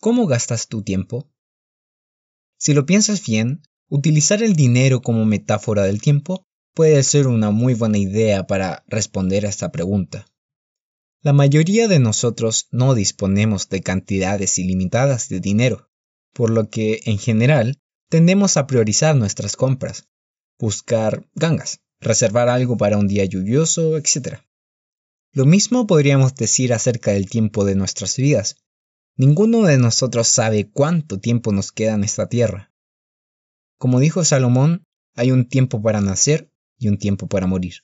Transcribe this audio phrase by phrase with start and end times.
[0.00, 1.28] ¿Cómo gastas tu tiempo?
[2.56, 7.74] Si lo piensas bien, utilizar el dinero como metáfora del tiempo puede ser una muy
[7.74, 10.26] buena idea para responder a esta pregunta.
[11.20, 15.90] La mayoría de nosotros no disponemos de cantidades ilimitadas de dinero,
[16.32, 20.08] por lo que, en general, tendemos a priorizar nuestras compras,
[20.60, 24.38] buscar gangas, reservar algo para un día lluvioso, etc.
[25.32, 28.56] Lo mismo podríamos decir acerca del tiempo de nuestras vidas.
[29.18, 32.72] Ninguno de nosotros sabe cuánto tiempo nos queda en esta tierra.
[33.76, 34.84] Como dijo Salomón,
[35.16, 37.82] hay un tiempo para nacer y un tiempo para morir.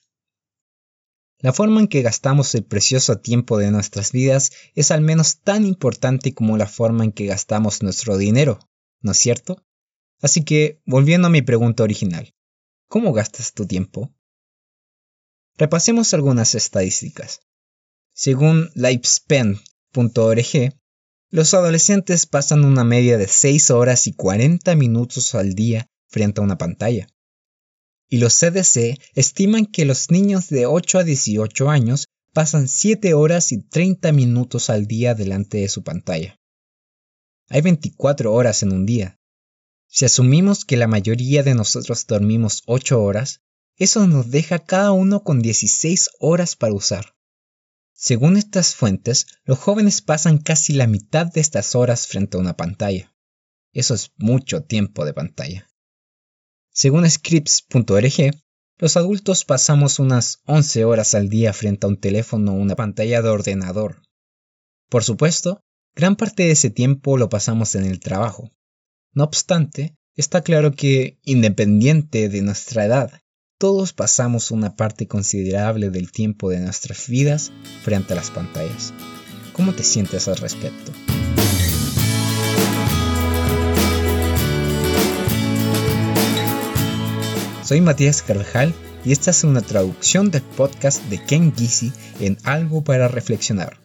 [1.39, 5.65] La forma en que gastamos el precioso tiempo de nuestras vidas es al menos tan
[5.65, 8.59] importante como la forma en que gastamos nuestro dinero,
[9.01, 9.61] ¿no es cierto?
[10.21, 12.33] Así que, volviendo a mi pregunta original,
[12.87, 14.15] ¿cómo gastas tu tiempo?
[15.57, 17.41] Repasemos algunas estadísticas.
[18.13, 19.59] Según lifespan.org,
[21.31, 26.43] los adolescentes pasan una media de 6 horas y 40 minutos al día frente a
[26.43, 27.07] una pantalla.
[28.07, 33.51] Y los CDC estiman que los niños de 8 a 18 años pasan 7 horas
[33.51, 36.39] y 30 minutos al día delante de su pantalla.
[37.49, 39.19] Hay 24 horas en un día.
[39.87, 43.41] Si asumimos que la mayoría de nosotros dormimos 8 horas,
[43.77, 47.15] eso nos deja cada uno con 16 horas para usar.
[47.97, 52.57] Según estas fuentes, los jóvenes pasan casi la mitad de estas horas frente a una
[52.57, 53.15] pantalla.
[53.71, 55.67] Eso es mucho tiempo de pantalla.
[56.71, 58.35] Según scripts.org,
[58.77, 63.21] los adultos pasamos unas 11 horas al día frente a un teléfono o una pantalla
[63.21, 64.01] de ordenador.
[64.89, 65.61] Por supuesto,
[65.95, 68.51] gran parte de ese tiempo lo pasamos en el trabajo.
[69.13, 73.21] No obstante, está claro que, independiente de nuestra edad,
[73.57, 77.51] todos pasamos una parte considerable del tiempo de nuestras vidas
[77.83, 78.93] frente a las pantallas.
[79.53, 80.91] ¿Cómo te sientes al respecto?
[87.63, 88.73] Soy Matías Carvajal
[89.05, 93.79] y esta es una traducción del podcast de Ken Gisi en Algo para Reflexionar.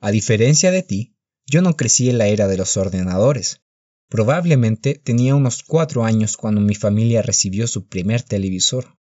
[0.00, 3.62] A diferencia de ti, yo no crecí en la era de los ordenadores,
[4.08, 8.96] Probablemente tenía unos cuatro años cuando mi familia recibió su primer televisor,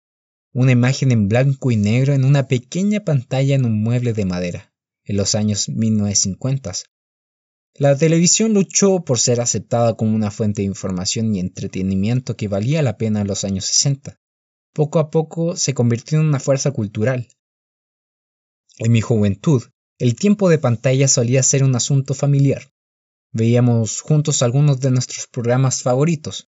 [0.52, 4.72] una imagen en blanco y negro en una pequeña pantalla en un mueble de madera,
[5.04, 6.72] en los años 1950.
[7.74, 12.82] La televisión luchó por ser aceptada como una fuente de información y entretenimiento que valía
[12.82, 14.20] la pena en los años 60.
[14.74, 17.28] Poco a poco se convirtió en una fuerza cultural.
[18.78, 19.62] En mi juventud,
[19.98, 22.71] el tiempo de pantalla solía ser un asunto familiar.
[23.32, 26.50] Veíamos juntos algunos de nuestros programas favoritos.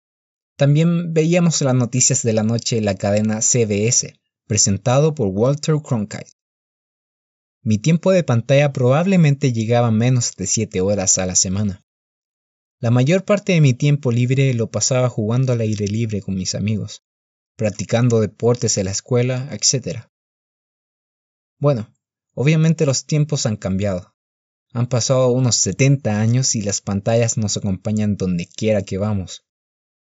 [0.57, 6.31] También veíamos las noticias de la noche en la cadena CBS, presentado por Walter Cronkite.
[7.63, 11.85] Mi tiempo de pantalla probablemente llegaba menos de 7 horas a la semana.
[12.81, 16.55] La mayor parte de mi tiempo libre lo pasaba jugando al aire libre con mis
[16.55, 17.03] amigos,
[17.57, 20.05] practicando deportes en la escuela, etc.
[21.59, 21.93] Bueno,
[22.35, 24.15] obviamente los tiempos han cambiado.
[24.73, 29.45] Han pasado unos 70 años y las pantallas nos acompañan donde quiera que vamos.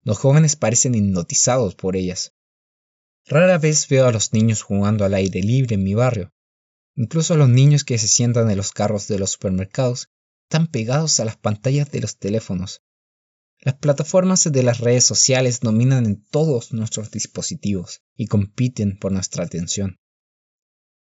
[0.03, 2.33] Los jóvenes parecen hipnotizados por ellas.
[3.27, 6.33] Rara vez veo a los niños jugando al aire libre en mi barrio.
[6.95, 10.09] Incluso los niños que se sientan en los carros de los supermercados
[10.45, 12.83] están pegados a las pantallas de los teléfonos.
[13.61, 19.45] Las plataformas de las redes sociales dominan en todos nuestros dispositivos y compiten por nuestra
[19.45, 19.99] atención.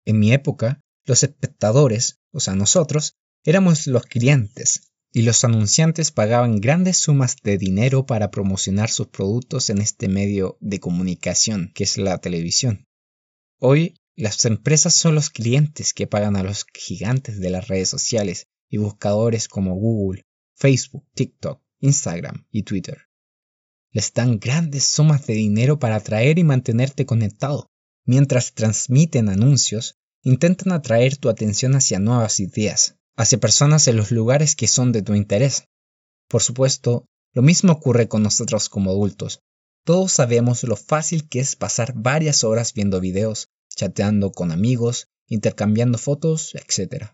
[0.05, 6.61] En mi época, los espectadores, o sea nosotros, Éramos los clientes y los anunciantes pagaban
[6.61, 11.97] grandes sumas de dinero para promocionar sus productos en este medio de comunicación que es
[11.97, 12.87] la televisión.
[13.59, 18.47] Hoy las empresas son los clientes que pagan a los gigantes de las redes sociales
[18.69, 20.25] y buscadores como Google,
[20.55, 23.09] Facebook, TikTok, Instagram y Twitter.
[23.91, 27.69] Les dan grandes sumas de dinero para atraer y mantenerte conectado.
[28.05, 34.55] Mientras transmiten anuncios, intentan atraer tu atención hacia nuevas ideas, hacia personas en los lugares
[34.55, 35.67] que son de tu interés.
[36.27, 39.41] Por supuesto, lo mismo ocurre con nosotros como adultos.
[39.85, 45.97] Todos sabemos lo fácil que es pasar varias horas viendo videos, chateando con amigos, intercambiando
[45.97, 47.07] fotos, etc.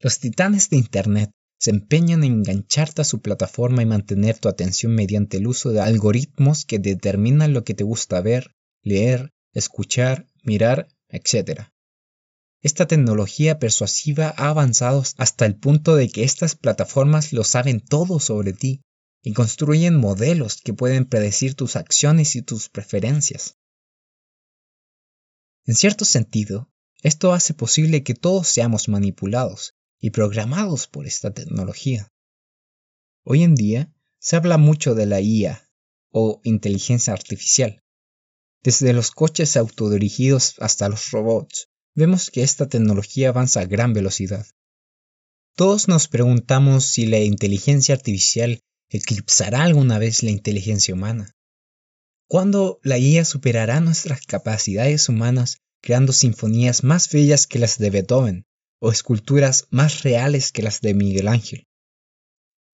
[0.00, 4.94] Los titanes de Internet se empeñan en engancharte a su plataforma y mantener tu atención
[4.94, 10.88] mediante el uso de algoritmos que determinan lo que te gusta ver, leer, escuchar, mirar,
[11.08, 11.70] etc.
[12.62, 18.18] Esta tecnología persuasiva ha avanzado hasta el punto de que estas plataformas lo saben todo
[18.18, 18.82] sobre ti
[19.22, 23.56] y construyen modelos que pueden predecir tus acciones y tus preferencias.
[25.64, 26.70] En cierto sentido,
[27.02, 32.12] esto hace posible que todos seamos manipulados y programados por esta tecnología.
[33.24, 35.68] Hoy en día se habla mucho de la IA
[36.10, 37.82] o inteligencia artificial.
[38.62, 44.46] Desde los coches autodirigidos hasta los robots, vemos que esta tecnología avanza a gran velocidad.
[45.56, 48.60] Todos nos preguntamos si la inteligencia artificial
[48.90, 51.34] eclipsará alguna vez la inteligencia humana.
[52.28, 58.44] ¿Cuándo la IA superará nuestras capacidades humanas creando sinfonías más bellas que las de Beethoven
[58.78, 61.64] o esculturas más reales que las de Miguel Ángel?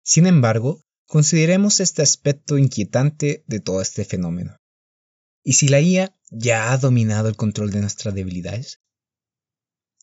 [0.05, 4.57] Sin embargo, consideremos este aspecto inquietante de todo este fenómeno.
[5.43, 8.79] ¿Y si la IA ya ha dominado el control de nuestras debilidades?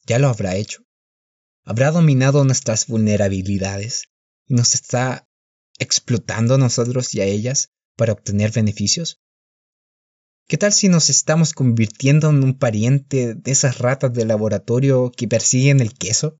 [0.05, 0.83] ¿Ya lo habrá hecho?
[1.63, 4.09] ¿Habrá dominado nuestras vulnerabilidades
[4.45, 5.27] y nos está
[5.79, 9.19] explotando a nosotros y a ellas para obtener beneficios?
[10.47, 15.27] ¿Qué tal si nos estamos convirtiendo en un pariente de esas ratas de laboratorio que
[15.27, 16.37] persiguen el queso?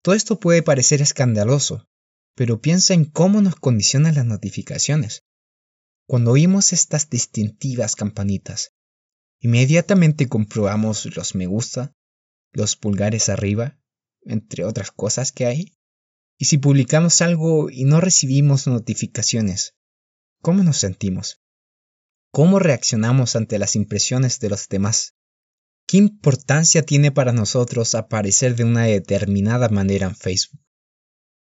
[0.00, 1.86] Todo esto puede parecer escandaloso,
[2.34, 5.24] pero piensa en cómo nos condicionan las notificaciones.
[6.06, 8.72] Cuando oímos estas distintivas campanitas,
[9.40, 11.92] inmediatamente comprobamos los me gusta,
[12.54, 13.78] los pulgares arriba,
[14.22, 15.76] entre otras cosas que hay.
[16.38, 19.74] Y si publicamos algo y no recibimos notificaciones,
[20.40, 21.42] ¿cómo nos sentimos?
[22.30, 25.14] ¿Cómo reaccionamos ante las impresiones de los demás?
[25.86, 30.60] ¿Qué importancia tiene para nosotros aparecer de una determinada manera en Facebook?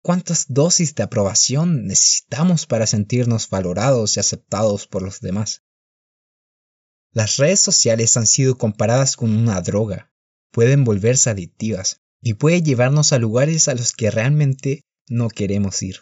[0.02, 5.64] ¿Cuántas dosis de aprobación necesitamos para sentirnos valorados y aceptados por los demás?
[7.12, 10.13] Las redes sociales han sido comparadas con una droga
[10.54, 16.02] pueden volverse adictivas y puede llevarnos a lugares a los que realmente no queremos ir.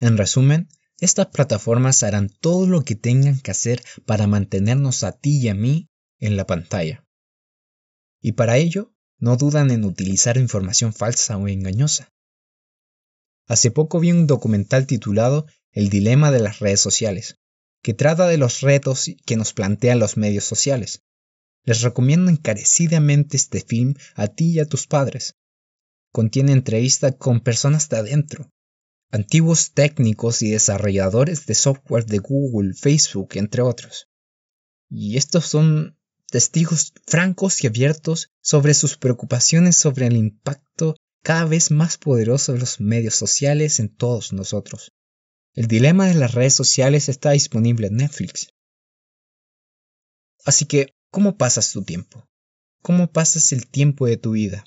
[0.00, 0.68] En resumen,
[0.98, 5.54] estas plataformas harán todo lo que tengan que hacer para mantenernos a ti y a
[5.54, 5.88] mí
[6.18, 7.06] en la pantalla.
[8.20, 12.12] Y para ello, no dudan en utilizar información falsa o engañosa.
[13.46, 17.36] Hace poco vi un documental titulado El dilema de las redes sociales,
[17.82, 21.04] que trata de los retos que nos plantean los medios sociales.
[21.66, 25.34] Les recomiendo encarecidamente este film a ti y a tus padres.
[26.12, 28.50] Contiene entrevista con personas de adentro,
[29.10, 34.08] antiguos técnicos y desarrolladores de software de Google, Facebook, entre otros.
[34.88, 35.98] Y estos son
[36.30, 42.60] testigos francos y abiertos sobre sus preocupaciones sobre el impacto cada vez más poderoso de
[42.60, 44.92] los medios sociales en todos nosotros.
[45.54, 48.52] El dilema de las redes sociales está disponible en Netflix.
[50.44, 52.28] Así que ¿Cómo pasas tu tiempo?
[52.82, 54.66] ¿Cómo pasas el tiempo de tu vida?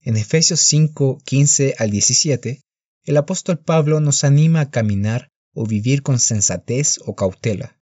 [0.00, 2.62] En Efesios 5, 15 al 17,
[3.04, 7.78] el apóstol Pablo nos anima a caminar o vivir con sensatez o cautela,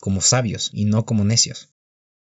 [0.00, 1.74] como sabios y no como necios,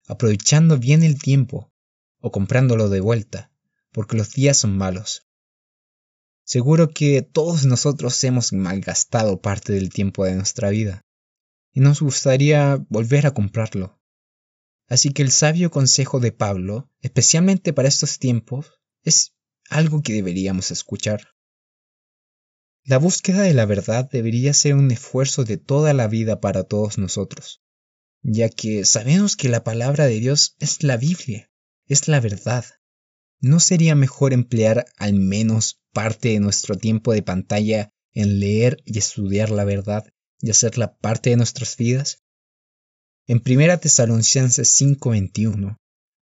[0.06, 1.72] aprovechando bien el tiempo
[2.18, 3.50] o comprándolo de vuelta,
[3.92, 5.26] porque los días son malos.
[6.44, 11.00] Seguro que todos nosotros hemos malgastado parte del tiempo de nuestra vida,
[11.72, 13.99] y nos gustaría volver a comprarlo
[14.90, 18.72] Así que el sabio consejo de Pablo, especialmente para estos tiempos,
[19.04, 19.36] es
[19.68, 21.28] algo que deberíamos escuchar.
[22.82, 26.98] La búsqueda de la verdad debería ser un esfuerzo de toda la vida para todos
[26.98, 27.62] nosotros,
[28.22, 31.52] ya que sabemos que la palabra de Dios es la Biblia,
[31.86, 32.64] es la verdad.
[33.38, 38.98] ¿No sería mejor emplear al menos parte de nuestro tiempo de pantalla en leer y
[38.98, 40.04] estudiar la verdad
[40.40, 42.24] y hacerla parte de nuestras vidas?
[43.30, 45.76] En 1 Tesalonicenses 5:21,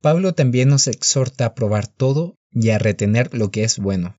[0.01, 4.17] Pablo también nos exhorta a probar todo y a retener lo que es bueno.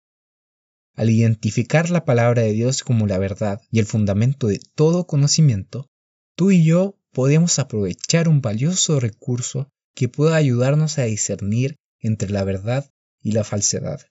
[0.94, 5.88] Al identificar la palabra de Dios como la verdad y el fundamento de todo conocimiento,
[6.36, 12.44] tú y yo podemos aprovechar un valioso recurso que pueda ayudarnos a discernir entre la
[12.44, 14.02] verdad y la falsedad,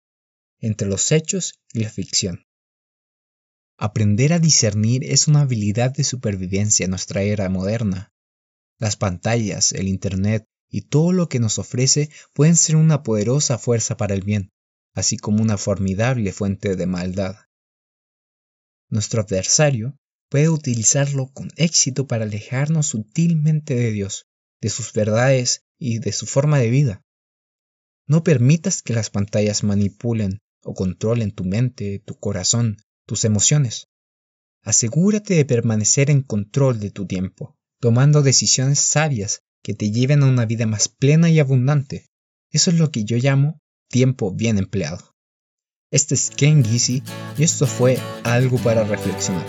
[0.60, 2.46] entre los hechos y la ficción.
[3.76, 8.11] Aprender a discernir es una habilidad de supervivencia en nuestra era moderna,
[8.82, 13.96] las pantallas, el Internet y todo lo que nos ofrece pueden ser una poderosa fuerza
[13.96, 14.50] para el bien,
[14.92, 17.36] así como una formidable fuente de maldad.
[18.90, 19.96] Nuestro adversario
[20.28, 24.26] puede utilizarlo con éxito para alejarnos sutilmente de Dios,
[24.60, 27.02] de sus verdades y de su forma de vida.
[28.08, 33.86] No permitas que las pantallas manipulen o controlen tu mente, tu corazón, tus emociones.
[34.60, 40.26] Asegúrate de permanecer en control de tu tiempo tomando decisiones sabias que te lleven a
[40.26, 42.06] una vida más plena y abundante.
[42.52, 45.16] Eso es lo que yo llamo tiempo bien empleado.
[45.90, 47.02] Este es Ken Gizi
[47.36, 49.44] y esto fue algo para reflexionar.